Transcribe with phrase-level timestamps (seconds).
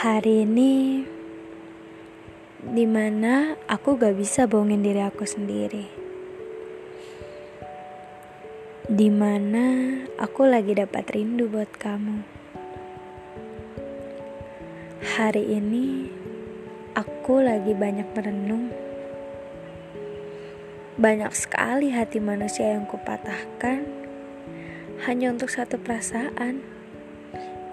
[0.00, 1.04] Hari ini
[2.64, 5.84] di mana aku gak bisa bohongin diri aku sendiri.
[8.88, 12.16] Di mana aku lagi dapat rindu buat kamu.
[15.20, 16.08] Hari ini
[16.96, 18.72] aku lagi banyak merenung.
[20.96, 23.84] Banyak sekali hati manusia yang kupatahkan
[25.04, 26.60] Hanya untuk satu perasaan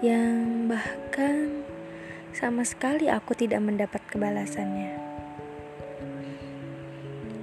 [0.00, 1.67] Yang bahkan
[2.38, 4.94] sama sekali aku tidak mendapat kebalasannya.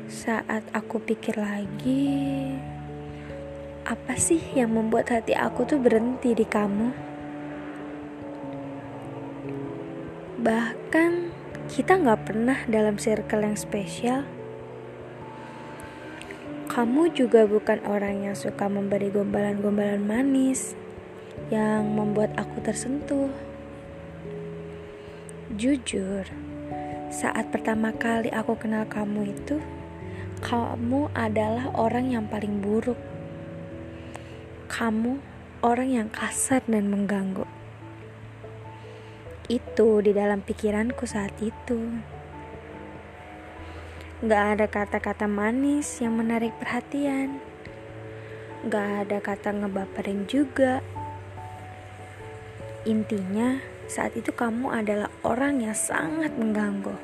[0.08, 2.56] Saat aku pikir lagi,
[3.84, 6.96] apa sih yang membuat hati aku tuh berhenti di kamu?
[10.40, 11.12] Bahkan
[11.68, 14.24] kita nggak pernah dalam circle yang spesial.
[16.72, 20.72] Kamu juga bukan orang yang suka memberi gombalan-gombalan manis
[21.52, 23.55] yang membuat aku tersentuh.
[25.56, 26.28] Jujur,
[27.08, 29.64] saat pertama kali aku kenal kamu itu,
[30.44, 33.00] kamu adalah orang yang paling buruk.
[34.68, 35.16] Kamu
[35.64, 37.48] orang yang kasar dan mengganggu.
[39.48, 42.04] Itu di dalam pikiranku saat itu.
[44.28, 47.40] Gak ada kata-kata manis yang menarik perhatian.
[48.68, 50.84] Gak ada kata ngebaperin juga.
[52.84, 56.98] Intinya, saat itu kamu adalah orang yang sangat mengganggu.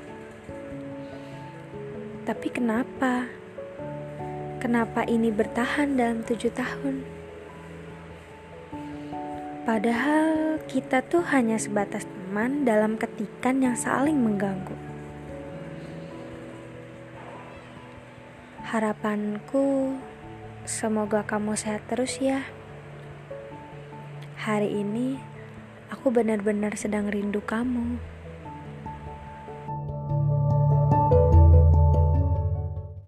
[2.26, 3.30] Tapi kenapa?
[4.62, 7.02] Kenapa ini bertahan dalam tujuh tahun?
[9.62, 14.74] Padahal kita tuh hanya sebatas teman dalam ketikan yang saling mengganggu.
[18.66, 20.00] Harapanku,
[20.64, 22.48] semoga kamu sehat terus ya.
[24.42, 25.31] Hari ini
[25.92, 28.00] Aku benar-benar sedang rindu kamu.